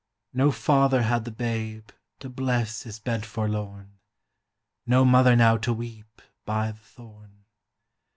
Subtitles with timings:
[0.33, 1.91] No father had the babe
[2.21, 3.99] To bless his bed forlorn;
[4.87, 7.45] No mother now to weep By the thorn.